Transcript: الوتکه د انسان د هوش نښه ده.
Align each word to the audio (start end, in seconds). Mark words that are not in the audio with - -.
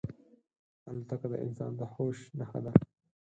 الوتکه 0.89 1.27
د 1.31 1.33
انسان 1.45 1.71
د 1.79 1.81
هوش 1.93 2.19
نښه 2.39 2.59
ده. 2.65 2.71